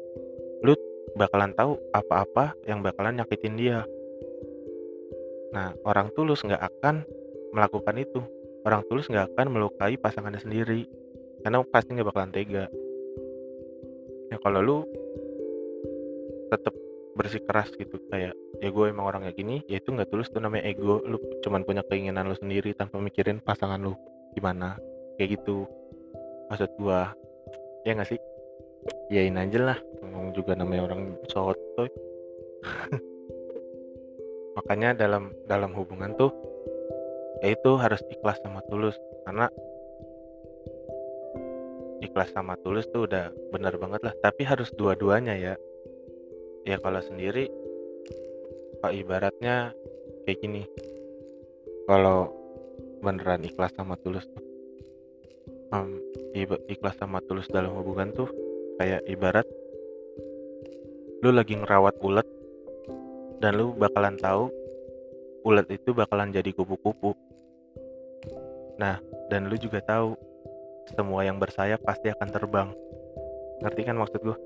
lu 0.64 0.72
bakalan 1.20 1.52
tahu 1.52 1.76
apa-apa 1.92 2.56
yang 2.64 2.80
bakalan 2.80 3.20
nyakitin 3.20 3.60
dia. 3.60 3.84
Nah 5.52 5.76
orang 5.84 6.08
tulus 6.16 6.40
nggak 6.48 6.64
akan 6.64 7.04
melakukan 7.52 8.00
itu 8.00 8.24
orang 8.66 8.82
tulus 8.88 9.10
nggak 9.10 9.34
akan 9.34 9.48
melukai 9.54 9.98
pasangannya 9.98 10.42
sendiri 10.42 10.86
karena 11.42 11.66
pasti 11.66 11.98
nggak 11.98 12.08
bakalan 12.10 12.34
tega. 12.34 12.66
Ya 14.30 14.38
kalau 14.40 14.60
lu 14.62 14.78
tetap 16.52 16.76
bersikeras 17.18 17.74
gitu 17.76 18.00
kayak 18.08 18.32
ya 18.64 18.70
gue 18.72 18.86
emang 18.88 19.08
orang 19.10 19.22
kayak 19.28 19.38
gini 19.38 19.60
ya 19.68 19.82
itu 19.82 19.92
nggak 19.92 20.10
tulus 20.14 20.30
tuh 20.30 20.40
namanya 20.40 20.70
ego. 20.70 21.02
Lu 21.04 21.18
cuman 21.42 21.66
punya 21.66 21.82
keinginan 21.90 22.30
lu 22.30 22.38
sendiri 22.38 22.72
tanpa 22.78 23.02
mikirin 23.02 23.42
pasangan 23.42 23.82
lu 23.82 23.98
gimana 24.38 24.78
kayak 25.18 25.42
gitu. 25.42 25.66
Maksud 26.54 26.70
gue 26.78 27.00
ya 27.88 27.92
nggak 27.98 28.10
sih? 28.10 28.20
Yain 29.14 29.38
aja 29.38 29.60
lah 29.62 29.78
ngomong 30.02 30.34
juga 30.34 30.58
namanya 30.58 30.90
orang 30.90 31.14
sotoy 31.30 31.90
makanya 34.58 34.98
dalam 35.06 35.30
dalam 35.46 35.72
hubungan 35.78 36.18
tuh 36.18 36.34
ya 37.42 37.58
itu 37.58 37.72
harus 37.82 38.02
ikhlas 38.14 38.38
sama 38.46 38.62
tulus 38.70 38.96
karena 39.26 39.50
ikhlas 42.02 42.30
sama 42.34 42.54
tulus 42.62 42.86
tuh 42.94 43.10
udah 43.10 43.34
benar 43.50 43.78
banget 43.82 44.02
lah 44.06 44.14
tapi 44.22 44.46
harus 44.46 44.70
dua-duanya 44.78 45.38
ya. 45.38 45.54
Ya 46.62 46.78
kalau 46.78 47.02
sendiri 47.02 47.50
pak 48.82 48.94
ibaratnya 48.94 49.74
kayak 50.26 50.38
gini 50.42 50.64
kalau 51.90 52.30
beneran 53.02 53.42
ikhlas 53.42 53.74
sama 53.74 53.98
tulus 54.06 54.26
tuh 54.30 54.46
um, 55.74 55.98
ikhlas 56.70 56.98
sama 57.02 57.18
tulus 57.26 57.50
dalam 57.50 57.74
hubungan 57.74 58.14
tuh 58.14 58.30
kayak 58.78 59.02
ibarat 59.10 59.46
lu 61.22 61.34
lagi 61.34 61.58
ngerawat 61.58 61.98
ulet 62.02 62.26
dan 63.42 63.58
lu 63.58 63.74
bakalan 63.74 64.18
tahu 64.22 64.50
ulet 65.46 65.66
itu 65.74 65.94
bakalan 65.94 66.30
jadi 66.30 66.54
kupu-kupu 66.54 67.18
nah 68.82 68.98
dan 69.30 69.46
lu 69.46 69.54
juga 69.62 69.78
tahu 69.86 70.18
semua 70.98 71.22
yang 71.22 71.38
bersayap 71.38 71.78
pasti 71.86 72.10
akan 72.10 72.30
terbang. 72.34 72.70
Ngerti 73.62 73.82
kan 73.86 73.96
maksud 74.02 74.22
gue 74.26 74.38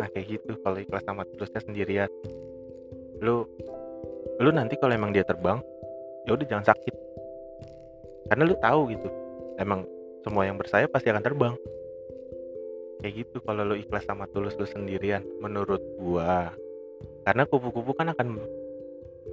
nah 0.00 0.08
kayak 0.08 0.40
gitu 0.40 0.56
kalau 0.62 0.78
ikhlas 0.78 1.02
sama 1.02 1.26
tulusnya 1.26 1.60
sendirian. 1.60 2.10
Lu 3.18 3.42
lu 4.38 4.50
nanti 4.54 4.78
kalau 4.78 4.94
emang 4.94 5.10
dia 5.10 5.26
terbang 5.26 5.58
ya 6.24 6.38
udah 6.38 6.46
jangan 6.46 6.70
sakit. 6.70 6.94
Karena 8.30 8.46
lu 8.46 8.54
tahu 8.62 8.80
gitu 8.94 9.08
emang 9.58 9.84
semua 10.22 10.46
yang 10.46 10.54
bersayap 10.54 10.94
pasti 10.94 11.10
akan 11.10 11.26
terbang. 11.26 11.54
Kayak 13.02 13.26
gitu 13.26 13.42
kalau 13.42 13.66
lu 13.66 13.74
ikhlas 13.74 14.06
sama 14.06 14.30
tulus 14.30 14.54
lu 14.54 14.64
sendirian 14.70 15.26
menurut 15.42 15.82
gua. 15.98 16.54
Karena 17.26 17.42
kupu-kupu 17.50 17.98
kan 17.98 18.14
akan 18.14 18.38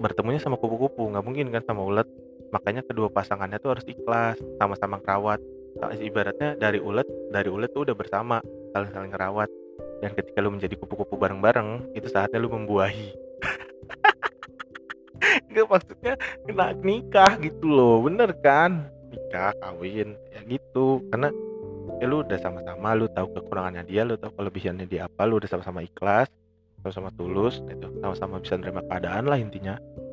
bertemunya 0.02 0.42
sama 0.42 0.58
kupu-kupu 0.58 1.14
nggak 1.14 1.26
mungkin 1.26 1.54
kan 1.54 1.62
sama 1.66 1.86
ulet 1.86 2.10
makanya 2.50 2.82
kedua 2.86 3.08
pasangannya 3.10 3.58
tuh 3.62 3.78
harus 3.78 3.86
ikhlas 3.86 4.38
sama-sama 4.58 5.00
ngerawat. 5.02 5.40
Ibaratnya 5.80 6.58
dari 6.58 6.82
ulet 6.82 7.06
dari 7.30 7.48
ulet 7.48 7.70
tuh 7.72 7.88
udah 7.88 7.96
bersama 7.96 8.42
saling-saling 8.74 9.14
ngerawat. 9.14 9.50
Dan 10.00 10.16
ketika 10.16 10.40
lu 10.40 10.56
menjadi 10.56 10.76
kupu-kupu 10.80 11.20
bareng-bareng 11.20 11.92
itu 11.94 12.08
saatnya 12.08 12.40
lu 12.40 12.50
membuahi. 12.52 13.12
Gak 15.54 15.68
maksudnya 15.68 16.14
kena 16.48 16.72
nikah 16.80 17.36
gitu 17.44 17.68
loh 17.68 18.02
bener 18.04 18.32
kan? 18.40 18.88
Nikah 19.12 19.54
kawin 19.60 20.16
ya 20.32 20.40
gitu. 20.48 21.04
Karena 21.12 21.30
ya 22.00 22.06
lu 22.08 22.24
udah 22.24 22.40
sama-sama 22.40 22.96
lu 22.96 23.12
tahu 23.12 23.28
kekurangannya 23.36 23.84
dia 23.84 24.08
lu 24.08 24.16
tahu 24.16 24.32
kelebihannya 24.40 24.88
dia 24.88 25.12
apa 25.12 25.28
lu 25.28 25.36
udah 25.38 25.52
sama-sama 25.52 25.84
ikhlas 25.84 26.32
sama-sama 26.80 27.12
tulus 27.20 27.60
itu 27.68 27.88
sama-sama 28.00 28.40
bisa 28.40 28.56
nerima 28.56 28.80
keadaan 28.88 29.28
lah 29.28 29.36
intinya. 29.36 29.76
ya 29.76 30.09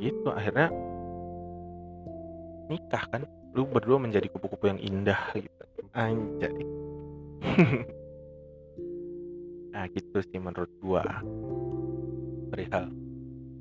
gitu 0.00 0.28
akhirnya 0.32 0.72
nikah 2.70 3.04
kan. 3.10 3.22
Lu 3.56 3.64
berdua 3.64 3.98
menjadi 3.98 4.28
kupu-kupu 4.30 4.70
yang 4.70 4.80
indah 4.80 5.18
gitu. 5.34 5.64
Anjay. 5.94 6.62
Nah 9.68 9.86
gitu 9.94 10.18
sih 10.26 10.42
menurut 10.42 10.74
gua. 10.82 11.06
Perihal 12.50 12.90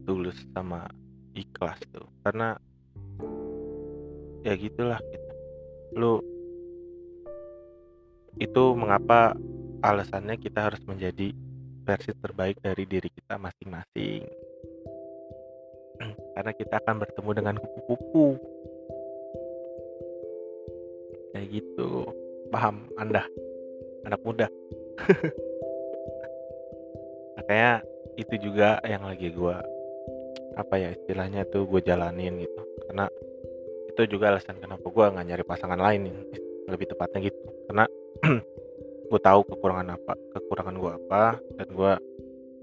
tulus 0.10 0.34
sama 0.50 0.90
ikhlas 1.38 1.78
tuh. 1.94 2.10
Karena 2.26 2.58
ya 4.42 4.58
gitulah 4.58 4.98
gitu. 4.98 5.32
Lu 5.94 6.18
itu 8.42 8.64
mengapa 8.74 9.38
alasannya 9.86 10.42
kita 10.42 10.74
harus 10.74 10.82
menjadi 10.90 11.38
versi 11.86 12.12
terbaik 12.18 12.66
dari 12.66 12.84
diri 12.90 13.14
kita 13.14 13.38
masing-masing 13.38 14.26
karena 16.38 16.54
kita 16.54 16.78
akan 16.78 17.02
bertemu 17.02 17.32
dengan 17.34 17.56
kupu-kupu. 17.58 18.38
Kayak 21.34 21.48
gitu. 21.50 22.06
Paham 22.54 22.86
anda 23.02 23.26
anak 24.06 24.22
muda. 24.22 24.46
Makanya 27.42 27.82
itu 28.22 28.38
juga 28.38 28.78
yang 28.86 29.10
lagi 29.10 29.34
gue 29.34 29.58
apa 30.58 30.74
ya 30.78 30.94
istilahnya 30.94 31.42
tuh 31.50 31.66
gue 31.66 31.82
jalanin 31.82 32.38
gitu. 32.46 32.62
Karena 32.86 33.10
itu 33.90 34.02
juga 34.14 34.30
alasan 34.30 34.62
kenapa 34.62 34.86
gue 34.86 35.06
nggak 35.10 35.26
nyari 35.34 35.42
pasangan 35.42 35.82
lain 35.82 36.06
lebih 36.70 36.86
tepatnya 36.86 37.34
gitu. 37.34 37.50
Karena 37.66 37.90
gue 39.10 39.20
tahu 39.26 39.42
kekurangan 39.42 39.90
apa 39.98 40.14
kekurangan 40.38 40.76
gue 40.78 40.92
apa 41.02 41.42
dan 41.58 41.68
gue 41.74 41.94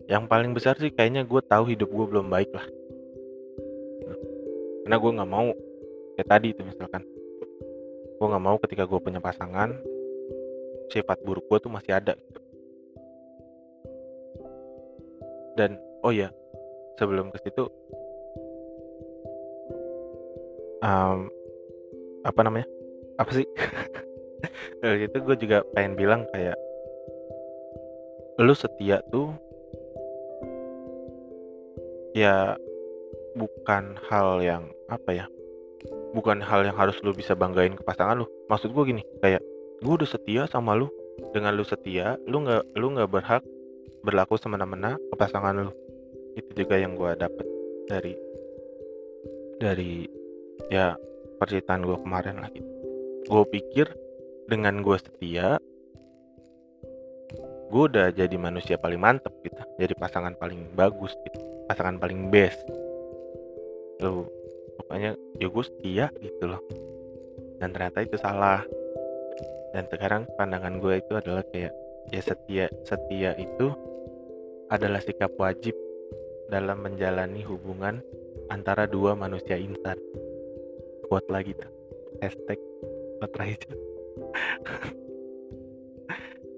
yang 0.07 0.31
paling 0.31 0.55
besar 0.55 0.79
sih 0.79 0.95
kayaknya 0.95 1.27
gue 1.27 1.43
tahu 1.43 1.75
hidup 1.75 1.91
gue 1.91 2.07
belum 2.07 2.29
baik 2.31 2.53
lah 2.55 2.69
karena 4.85 4.97
gue 5.01 5.11
nggak 5.17 5.31
mau 5.33 5.49
kayak 6.15 6.29
tadi 6.29 6.49
itu 6.53 6.63
misalkan. 6.63 7.03
Gue 8.15 8.27
nggak 8.31 8.45
mau 8.45 8.57
ketika 8.63 8.85
gue 8.87 9.01
punya 9.01 9.19
pasangan 9.19 9.75
sifat 10.93 11.19
buruk 11.25 11.49
gue 11.49 11.59
tuh 11.65 11.73
masih 11.73 11.97
ada 11.97 12.15
gitu. 12.15 12.45
dan 15.55 15.79
oh 16.03 16.11
ya 16.11 16.29
sebelum 16.99 17.31
ke 17.31 17.39
situ 17.47 17.71
um, 20.83 21.31
apa 22.27 22.41
namanya? 22.43 22.69
Apa 23.19 23.31
sih? 23.31 23.47
Dari 24.83 25.07
itu 25.07 25.19
gue 25.23 25.37
juga 25.39 25.63
pengen 25.73 25.95
bilang 25.97 26.27
kayak 26.35 26.59
lu 28.43 28.53
setia 28.53 28.99
tuh 29.15 29.31
ya 32.19 32.59
bukan 33.35 33.99
hal 34.07 34.39
yang 34.41 34.65
apa 34.87 35.11
ya 35.11 35.27
bukan 36.15 36.39
hal 36.41 36.63
yang 36.63 36.79
harus 36.79 36.97
lu 37.03 37.11
bisa 37.11 37.35
banggain 37.35 37.75
ke 37.75 37.83
pasangan 37.83 38.23
lu. 38.23 38.27
Maksud 38.47 38.71
gue 38.71 38.85
gini 38.95 39.03
kayak 39.21 39.43
gue 39.83 39.93
udah 39.93 40.09
setia 40.09 40.47
sama 40.47 40.79
lu. 40.79 40.89
Dengan 41.35 41.55
lu 41.59 41.67
setia 41.67 42.17
lu 42.31 42.47
nggak 42.47 42.79
lu 42.79 42.95
nggak 42.95 43.11
berhak 43.11 43.43
berlaku 44.07 44.39
semena-mena 44.39 44.97
ke 44.97 45.15
pasangan 45.19 45.55
lu. 45.59 45.75
Itu 46.39 46.65
juga 46.65 46.79
yang 46.79 46.95
gue 46.95 47.11
dapet 47.19 47.47
dari 47.91 48.15
dari 49.59 50.07
ya 50.71 50.95
percintaan 51.43 51.83
gue 51.83 51.99
kemarin 52.01 52.39
lah 52.39 52.49
gitu. 52.55 52.71
Gue 53.27 53.45
pikir 53.51 53.87
dengan 54.47 54.81
gue 54.81 54.97
setia 54.97 55.59
gue 57.65 57.85
udah 57.91 58.15
jadi 58.15 58.37
manusia 58.39 58.79
paling 58.79 59.03
mantep 59.03 59.35
gitu. 59.43 59.59
Jadi 59.83 59.99
pasangan 59.99 60.39
paling 60.39 60.71
bagus 60.79 61.11
gitu 61.27 61.43
pasangan 61.65 61.97
paling 61.97 62.29
best 62.29 62.61
lu 64.05 64.29
pokoknya 64.77 65.17
ya 65.41 65.49
gue 65.49 65.65
setia 65.65 66.07
gitu 66.21 66.45
loh. 66.45 66.61
Dan 67.57 67.73
ternyata 67.73 68.05
itu 68.05 68.21
salah. 68.21 68.61
Dan 69.73 69.89
sekarang 69.89 70.29
pandangan 70.37 70.77
gue 70.79 71.01
itu 71.01 71.13
adalah 71.17 71.43
kayak 71.49 71.73
ya 72.13 72.21
setia 72.21 72.69
setia 72.85 73.33
itu 73.41 73.73
adalah 74.69 75.01
sikap 75.01 75.33
wajib 75.41 75.73
dalam 76.53 76.85
menjalani 76.85 77.41
hubungan 77.49 78.05
antara 78.53 78.85
dua 78.85 79.17
manusia 79.17 79.57
insan. 79.57 79.97
Kuat 81.09 81.25
lagi 81.33 81.57
tuh. 81.57 81.71
Hashtag 82.21 82.61
itu 83.25 83.73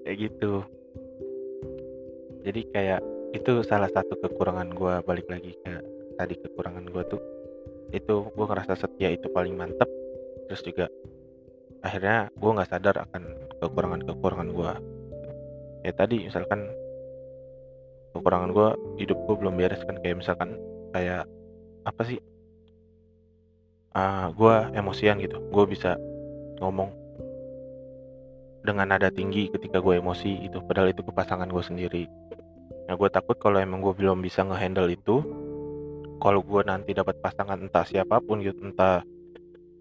kayak 0.03 0.17
gitu. 0.19 0.63
Jadi 2.43 2.61
kayak 2.75 3.01
itu 3.35 3.51
salah 3.63 3.91
satu 3.91 4.15
kekurangan 4.19 4.71
gue 4.71 4.93
balik 5.03 5.27
lagi 5.27 5.55
ke 5.63 5.73
tadi 6.15 6.33
kekurangan 6.39 6.85
gue 6.87 7.03
tuh 7.11 7.21
itu 7.91 8.15
gue 8.31 8.45
ngerasa 8.45 8.73
setia 8.75 9.13
itu 9.13 9.27
paling 9.31 9.55
mantep. 9.55 9.87
Terus 10.47 10.61
juga 10.63 10.85
akhirnya 11.83 12.31
gue 12.33 12.51
nggak 12.51 12.69
sadar 12.69 12.95
akan 13.07 13.23
kekurangan 13.61 14.01
kekurangan 14.03 14.49
gue 14.51 14.71
ya 15.85 15.93
tadi 15.93 16.25
misalkan 16.27 16.67
kekurangan 18.11 18.49
gue 18.51 18.69
hidup 19.05 19.17
gue 19.27 19.35
belum 19.37 19.55
beres 19.55 19.83
kan. 19.85 19.95
Kayak 20.01 20.17
misalkan 20.25 20.49
kayak 20.91 21.23
apa 21.85 22.01
sih? 22.03 22.19
Uh, 23.93 23.99
ah, 23.99 24.25
gue 24.29 24.55
emosian 24.77 25.17
gitu. 25.21 25.37
Gue 25.49 25.65
bisa 25.65 25.97
ngomong 26.57 26.93
dengan 28.65 28.91
nada 28.91 29.07
tinggi 29.07 29.47
ketika 29.47 29.79
gue 29.79 29.95
emosi 29.95 30.43
itu 30.43 30.59
padahal 30.59 30.91
itu 30.91 30.99
ke 30.99 31.11
pasangan 31.15 31.47
gue 31.47 31.63
sendiri. 31.63 32.03
Nah 32.91 32.99
gue 32.99 33.09
takut 33.11 33.39
kalau 33.39 33.63
emang 33.63 33.79
gue 33.79 33.95
belum 33.95 34.19
bisa 34.19 34.43
ngehandle 34.43 34.91
itu 34.91 35.23
kalau 36.17 36.41
gue 36.41 36.61
nanti 36.65 36.91
dapat 36.97 37.21
pasangan 37.21 37.57
entah 37.61 37.85
siapa 37.85 38.17
pun 38.21 38.41
gitu 38.41 38.57
entah 38.61 39.05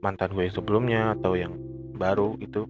mantan 0.04 0.32
gue 0.36 0.46
yang 0.46 0.54
sebelumnya 0.54 1.00
atau 1.16 1.32
yang 1.34 1.56
baru 1.96 2.36
itu 2.38 2.68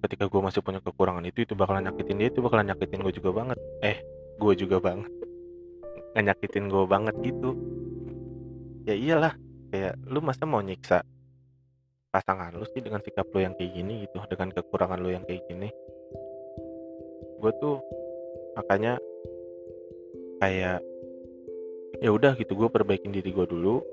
ketika 0.00 0.32
gue 0.32 0.40
masih 0.40 0.64
punya 0.64 0.80
kekurangan 0.80 1.24
itu 1.28 1.44
itu 1.44 1.52
bakalan 1.52 1.84
nyakitin 1.84 2.16
dia 2.16 2.28
itu 2.32 2.40
bakalan 2.40 2.72
nyakitin 2.72 3.04
gue 3.04 3.14
juga 3.14 3.30
banget. 3.36 3.58
Eh 3.84 3.98
gue 4.40 4.52
juga 4.56 4.80
banget 4.80 5.12
nyakitin 6.18 6.66
gue 6.66 6.84
banget 6.88 7.14
gitu. 7.22 7.54
Ya 8.88 8.96
iyalah 8.96 9.34
kayak 9.70 9.94
lu 10.10 10.18
masa 10.18 10.48
mau 10.48 10.58
nyiksa 10.58 11.06
pasangan 12.10 12.50
lu 12.50 12.66
sih 12.74 12.82
dengan 12.82 12.98
sikap 13.06 13.30
lu 13.30 13.38
yang 13.38 13.54
kayak 13.54 13.70
gini 13.70 14.02
gitu 14.08 14.18
dengan 14.26 14.50
kekurangan 14.50 14.98
lu 14.98 15.14
yang 15.14 15.22
kayak 15.28 15.46
gini? 15.46 15.70
Gue 17.38 17.52
tuh 17.62 17.78
makanya 18.58 18.98
kayak 20.42 20.82
ya 22.00 22.10
udah 22.10 22.32
gitu 22.40 22.56
gue 22.56 22.68
perbaikin 22.72 23.12
diri 23.12 23.28
gue 23.28 23.44
dulu 23.44 23.84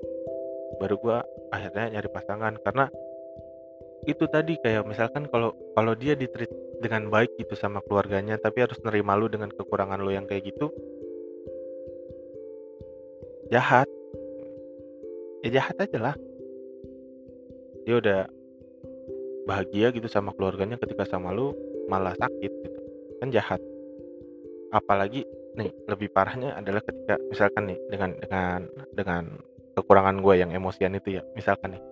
baru 0.80 0.96
gue 0.96 1.18
akhirnya 1.52 1.98
nyari 1.98 2.08
pasangan. 2.08 2.54
Karena 2.60 2.88
itu 4.08 4.24
tadi 4.30 4.56
kayak 4.60 4.88
misalkan 4.88 5.28
kalau 5.28 5.52
kalau 5.76 5.92
dia 5.92 6.16
ditreat 6.16 6.48
dengan 6.80 7.12
baik 7.12 7.36
gitu 7.36 7.58
sama 7.58 7.82
keluarganya 7.84 8.38
tapi 8.38 8.62
harus 8.64 8.78
nerima 8.86 9.18
lu 9.18 9.26
dengan 9.26 9.50
kekurangan 9.52 10.00
lu 10.00 10.14
yang 10.14 10.24
kayak 10.24 10.48
gitu 10.48 10.72
jahat. 13.52 13.88
Ya 15.44 15.60
jahat 15.60 15.76
aja 15.78 15.98
lah. 16.00 16.16
Dia 17.84 18.00
udah 18.00 18.20
bahagia 19.48 19.92
gitu 19.92 20.08
sama 20.08 20.32
keluarganya 20.36 20.76
ketika 20.76 21.08
sama 21.08 21.32
lu 21.32 21.52
malah 21.88 22.16
sakit 22.16 22.52
gitu. 22.64 22.80
Kan 23.20 23.28
jahat. 23.32 23.60
Apalagi 24.68 25.24
nih 25.58 25.70
lebih 25.90 26.08
parahnya 26.14 26.54
adalah 26.54 26.78
ketika 26.86 27.18
misalkan 27.26 27.74
nih 27.74 27.78
dengan 27.90 28.10
dengan 28.22 28.60
dengan 28.94 29.24
kekurangan 29.74 30.22
gue 30.22 30.34
yang 30.38 30.50
emosian 30.54 30.94
itu 30.94 31.18
ya 31.18 31.22
misalkan 31.34 31.74
nih. 31.74 31.82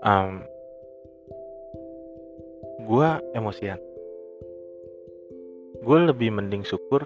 Um, 0.00 0.46
gue 2.88 3.08
emosian. 3.36 3.80
Gue 5.84 5.98
lebih 6.08 6.32
mending 6.32 6.64
syukur 6.64 7.04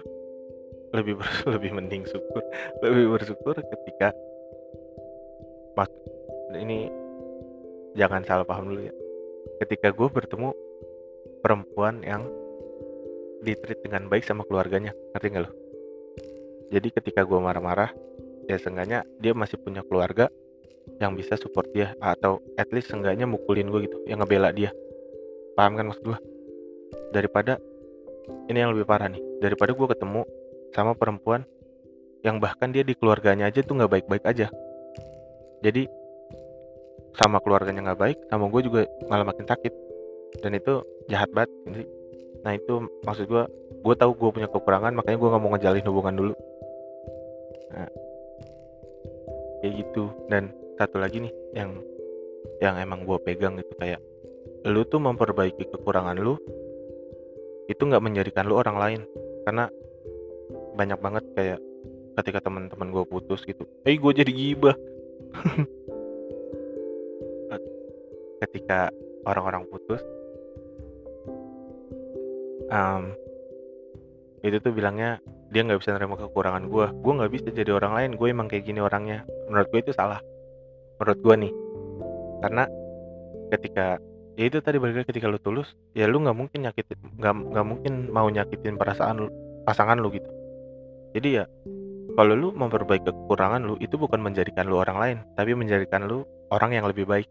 lebih 0.93 1.19
ber, 1.19 1.27
lebih 1.57 1.73
mending 1.73 2.05
syukur 2.05 2.45
lebih 2.85 3.17
bersyukur 3.17 3.57
ketika 3.57 4.13
mak 5.73 5.89
ini 6.53 6.85
jangan 7.97 8.21
salah 8.23 8.45
paham 8.45 8.69
dulu 8.71 8.87
ya. 8.87 8.93
Ketika 9.61 9.89
gue 9.89 10.07
bertemu 10.07 10.53
perempuan 11.41 12.05
yang 12.05 12.23
ditreat 13.43 13.83
dengan 13.83 14.07
baik 14.07 14.23
sama 14.23 14.47
keluarganya 14.47 14.95
ngerti 15.13 15.27
gak 15.29 15.43
lo 15.45 15.51
jadi 16.73 16.87
ketika 16.89 17.21
gue 17.21 17.37
marah-marah 17.37 17.93
ya 18.49 18.57
seenggaknya 18.57 19.05
dia 19.21 19.37
masih 19.37 19.61
punya 19.61 19.85
keluarga 19.85 20.27
yang 20.99 21.15
bisa 21.15 21.39
support 21.39 21.69
dia 21.71 21.95
atau 22.01 22.43
at 22.59 22.67
least 22.73 22.91
seenggaknya 22.91 23.29
mukulin 23.29 23.69
gue 23.71 23.87
gitu 23.87 23.97
yang 24.09 24.19
ngebela 24.19 24.51
dia. 24.51 24.73
Paham 25.53 25.79
kan 25.79 25.85
maksud 25.93 26.03
gue 26.03 26.19
daripada 27.13 27.61
ini 28.49 28.57
yang 28.57 28.73
lebih 28.73 28.89
parah 28.89 29.07
nih 29.07 29.21
daripada 29.39 29.71
gue 29.71 29.87
ketemu 29.87 30.21
sama 30.73 30.97
perempuan 30.97 31.45
yang 32.25 32.41
bahkan 32.41 32.71
dia 32.71 32.81
di 32.81 32.97
keluarganya 32.97 33.51
aja 33.51 33.61
tuh 33.61 33.77
nggak 33.77 33.91
baik-baik 33.99 34.23
aja. 34.25 34.47
Jadi 35.63 35.87
sama 37.13 37.37
keluarganya 37.39 37.93
nggak 37.93 38.01
baik 38.01 38.17
sama 38.27 38.49
gue 38.49 38.61
juga 38.65 38.81
malah 39.07 39.29
makin 39.29 39.45
sakit. 39.45 39.73
Dan 40.41 40.57
itu 40.57 40.81
jahat 41.05 41.29
banget 41.29 41.53
nah 42.43 42.51
itu 42.51 42.91
maksud 43.07 43.25
gue 43.31 43.43
gue 43.83 43.95
tahu 43.99 44.11
gue 44.15 44.29
punya 44.31 44.47
kekurangan 44.51 44.95
makanya 44.95 45.17
gue 45.19 45.29
nggak 45.31 45.43
mau 45.43 45.51
ngejalin 45.55 45.87
hubungan 45.91 46.15
dulu. 46.15 46.33
Nah, 47.75 47.89
kayak 49.59 49.73
gitu. 49.83 50.11
Dan 50.31 50.55
satu 50.79 50.99
lagi 50.99 51.23
nih 51.23 51.33
yang 51.55 51.83
yang 52.63 52.75
emang 52.79 53.03
gue 53.03 53.19
pegang 53.23 53.59
itu 53.59 53.73
kayak 53.75 53.99
lu 54.63 54.87
tuh 54.87 55.03
memperbaiki 55.03 55.67
kekurangan 55.71 56.15
lu 56.15 56.39
itu 57.67 57.79
nggak 57.79 58.03
menjadikan 58.03 58.47
lu 58.47 58.55
orang 58.59 58.77
lain. 58.79 59.01
Karena 59.43 59.67
banyak 60.79 60.99
banget 61.03 61.23
kayak 61.35 61.59
ketika 62.23 62.39
teman-teman 62.45 62.93
gue 62.93 63.03
putus 63.09 63.43
gitu 63.43 63.67
eh 63.83 63.99
gue 63.99 64.11
jadi 64.15 64.31
gibah. 64.31 64.77
Ketika 68.43 68.91
orang-orang 69.23 69.63
putus 69.71 70.03
um, 72.71 73.03
itu 74.43 74.59
tuh 74.59 74.75
bilangnya 74.75 75.23
dia 75.53 75.63
nggak 75.63 75.79
bisa 75.79 75.95
nerima 75.95 76.19
kekurangan 76.19 76.67
gue 76.67 76.85
gue 76.91 77.13
nggak 77.15 77.31
bisa 77.31 77.47
jadi 77.53 77.71
orang 77.77 77.93
lain 77.95 78.09
gue 78.19 78.27
emang 78.27 78.47
kayak 78.51 78.67
gini 78.67 78.79
orangnya. 78.83 79.23
Menurut 79.47 79.67
gue 79.71 79.79
itu 79.87 79.93
salah. 79.95 80.19
Menurut 80.99 81.19
gue 81.23 81.35
nih 81.47 81.53
karena 82.43 82.63
ketika 83.55 84.03
ya 84.35 84.43
itu 84.51 84.59
tadi 84.59 84.81
balik 84.81 85.07
ketika 85.07 85.31
lu 85.31 85.39
tulus 85.39 85.71
ya 85.95 86.11
lu 86.11 86.19
nggak 86.19 86.35
mungkin 86.35 86.67
nyakitin 86.67 86.99
nggak 87.21 87.33
nggak 87.55 87.65
mungkin 87.65 87.93
mau 88.11 88.27
nyakitin 88.27 88.75
perasaan 88.75 89.15
lu, 89.23 89.27
pasangan 89.63 89.95
lu 89.95 90.11
gitu. 90.11 90.27
Jadi 91.15 91.29
ya 91.39 91.45
kalau 92.19 92.35
lu 92.35 92.49
memperbaiki 92.51 93.07
kekurangan 93.07 93.63
lu 93.63 93.79
itu 93.79 93.95
bukan 93.95 94.19
menjadikan 94.19 94.67
lu 94.67 94.81
orang 94.81 94.97
lain 94.99 95.17
tapi 95.39 95.55
menjadikan 95.55 96.03
lu 96.03 96.27
orang 96.51 96.75
yang 96.75 96.85
lebih 96.89 97.07
baik. 97.07 97.29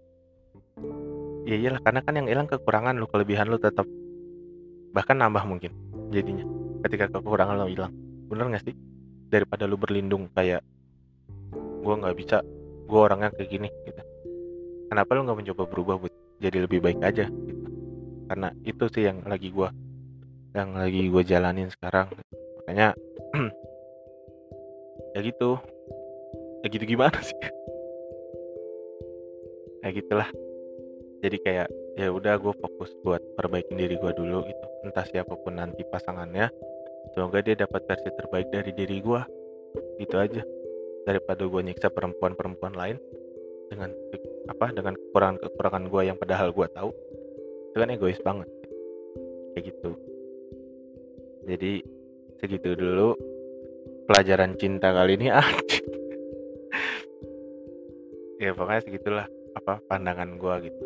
Ya 1.45 1.59
iyalah 1.59 1.83
karena 1.85 2.01
kan 2.01 2.15
yang 2.17 2.31
hilang 2.31 2.49
kekurangan 2.49 2.97
lu 2.97 3.05
kelebihan 3.11 3.51
lu 3.51 3.59
tetap 3.59 3.85
bahkan 4.93 5.17
nambah 5.17 5.45
mungkin 5.49 5.73
jadinya 6.13 6.45
ketika 6.85 7.09
kekurangan 7.09 7.57
lo 7.57 7.67
hilang. 7.67 7.93
Bener 8.29 8.49
gak 8.53 8.65
sih? 8.69 8.77
Daripada 9.33 9.65
lu 9.65 9.81
berlindung 9.81 10.29
kayak 10.37 10.61
gue 11.83 11.95
nggak 11.99 12.17
bisa 12.17 12.45
gue 12.87 13.01
orangnya 13.01 13.33
kayak 13.33 13.49
gini 13.49 13.69
gitu. 13.89 14.03
Kenapa 14.93 15.17
lu 15.17 15.25
nggak 15.25 15.39
mencoba 15.41 15.63
berubah 15.67 15.95
buat 15.97 16.15
jadi 16.39 16.69
lebih 16.69 16.85
baik 16.85 17.01
aja 17.01 17.27
gitu? 17.27 17.67
Karena 18.29 18.49
itu 18.63 18.85
sih 18.93 19.09
yang 19.09 19.25
lagi 19.25 19.49
gue 19.49 19.69
yang 20.53 20.77
lagi 20.77 21.09
gue 21.09 21.23
jalanin 21.25 21.73
sekarang. 21.73 22.13
Makanya 22.63 22.93
ya 25.17 25.21
gitu. 25.25 25.57
Ya 26.63 26.67
gitu 26.69 26.85
gimana 26.85 27.19
sih? 27.25 27.41
Ya 29.83 29.89
gitulah. 29.97 30.29
Jadi 31.25 31.37
kayak 31.41 31.69
ya 31.97 32.13
udah 32.13 32.37
gue 32.37 32.55
fokus 32.61 32.93
buat 33.01 33.22
perbaikin 33.35 33.77
diri 33.79 33.97
gue 33.97 34.13
dulu 34.13 34.45
gitu. 34.47 34.67
Entah 34.87 35.07
siapa 35.07 35.35
pun 35.39 35.57
nanti 35.57 35.83
pasangannya 35.87 36.53
semoga 37.13 37.43
dia 37.43 37.59
dapat 37.59 37.85
versi 37.85 38.09
terbaik 38.15 38.49
dari 38.53 38.73
diri 38.73 38.99
gue 39.01 39.23
gitu 40.01 40.17
aja. 40.17 40.43
Daripada 41.03 41.43
gue 41.43 41.61
nyiksa 41.67 41.91
perempuan-perempuan 41.91 42.75
lain 42.79 42.97
dengan 43.67 43.91
apa 44.47 44.71
dengan 44.71 44.95
kekurangan-kekurangan 44.95 45.85
gue 45.89 46.03
yang 46.05 46.19
padahal 46.21 46.53
gue 46.53 46.67
tahu 46.71 46.91
itu 47.73 47.77
kan 47.81 47.91
egois 47.91 48.21
banget. 48.21 48.49
Kayak 49.57 49.65
gitu. 49.73 49.91
Jadi 51.49 51.73
segitu 52.39 52.77
dulu 52.77 53.17
pelajaran 54.07 54.55
cinta 54.61 54.93
kali 54.93 55.17
ini. 55.19 55.29
Ah 55.33 55.49
ya 58.43 58.51
pokoknya 58.59 58.83
segitulah 58.83 59.27
apa 59.55 59.79
pandangan 59.87 60.35
gue 60.35 60.55
gitu. 60.67 60.83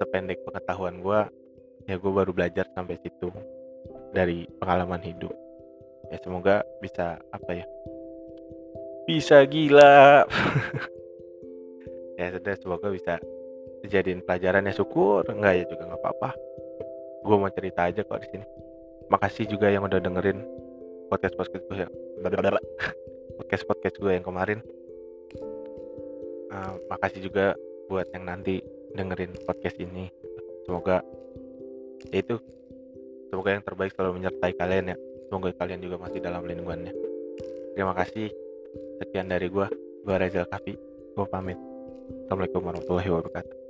Sependek 0.00 0.40
pengetahuan 0.48 1.04
gue 1.04 1.20
ya 1.86 1.94
gue 1.96 2.12
baru 2.12 2.34
belajar 2.34 2.66
sampai 2.74 2.98
situ 3.00 3.30
dari 4.10 4.46
pengalaman 4.58 5.00
hidup. 5.02 5.32
Ya 6.10 6.18
semoga 6.22 6.62
bisa 6.82 7.18
apa 7.34 7.50
ya? 7.62 7.66
Bisa 9.06 9.42
gila. 9.46 10.26
Ya 12.16 12.32
sudah 12.32 12.56
semoga 12.56 12.88
bisa 12.88 13.20
dijadiin 13.84 14.24
pelajaran. 14.24 14.64
Ya 14.64 14.72
syukur. 14.72 15.20
Enggak 15.28 15.52
ya 15.60 15.64
juga 15.68 15.84
nggak 15.84 16.00
apa-apa. 16.00 16.32
Gue 17.28 17.36
mau 17.36 17.52
cerita 17.52 17.92
aja 17.92 18.00
kok 18.00 18.24
di 18.24 18.28
sini. 18.32 18.46
Makasih 19.12 19.44
juga 19.44 19.68
yang 19.68 19.84
udah 19.84 20.00
dengerin 20.00 20.40
podcast 21.12 21.36
podcast 21.36 21.68
gue 21.68 21.84
yang 21.84 21.92
podcast 23.36 23.64
podcast 23.68 23.96
gue 24.00 24.12
yang 24.16 24.24
kemarin. 24.24 24.64
Uh, 26.48 26.80
makasih 26.88 27.20
juga 27.28 27.52
buat 27.92 28.08
yang 28.16 28.24
nanti 28.32 28.64
dengerin 28.96 29.36
podcast 29.44 29.76
ini. 29.76 30.08
Semoga 30.64 31.04
itu. 32.12 32.36
Semoga 33.32 33.58
yang 33.58 33.64
terbaik 33.66 33.92
selalu 33.94 34.22
menyertai 34.22 34.52
kalian 34.54 34.94
ya. 34.94 34.96
Semoga 35.26 35.50
kalian 35.58 35.82
juga 35.82 35.98
masih 35.98 36.22
dalam 36.22 36.46
lingkungannya 36.46 37.16
terima 37.76 37.92
kasih. 37.92 38.32
Sekian 39.04 39.28
dari 39.28 39.52
gue 39.52 39.68
gue 40.02 40.16
Reza 40.16 40.48
Kafi. 40.48 40.72
Gue 41.12 41.26
pamit. 41.28 41.60
Assalamualaikum 42.24 42.64
warahmatullahi 42.64 43.10
wabarakatuh 43.12 43.65